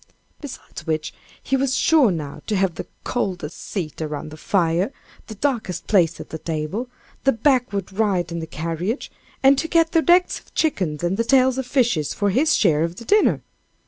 Besides 0.41 0.87
which, 0.87 1.13
he 1.43 1.55
was 1.55 1.77
sure 1.77 2.09
now 2.09 2.41
to 2.47 2.55
have 2.55 2.73
the 2.73 2.87
coldest 3.03 3.59
seat 3.61 4.01
around 4.01 4.29
the 4.31 4.35
fire, 4.35 4.91
the 5.27 5.35
darkest 5.35 5.85
place 5.85 6.19
at 6.19 6.31
the 6.31 6.39
table, 6.39 6.89
the 7.23 7.31
backward 7.31 7.93
ride 7.93 8.31
in 8.31 8.39
the 8.39 8.47
carriage, 8.47 9.11
and 9.43 9.59
to 9.59 9.67
get 9.67 9.91
the 9.91 10.01
necks 10.01 10.39
of 10.39 10.55
chickens 10.55 11.03
and 11.03 11.17
the 11.17 11.23
tails 11.23 11.59
of 11.59 11.67
fishes 11.67 12.15
for 12.15 12.31
his 12.31 12.55
share 12.55 12.83
of 12.83 12.95
the 12.95 13.05
dinner. 13.05 13.43